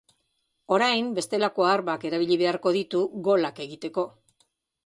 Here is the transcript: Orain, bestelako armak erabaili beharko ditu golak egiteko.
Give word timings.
Orain, 0.77 1.11
bestelako 1.19 1.67
armak 1.73 2.07
erabaili 2.11 2.39
beharko 2.45 2.75
ditu 2.79 3.05
golak 3.29 3.63
egiteko. 3.67 4.09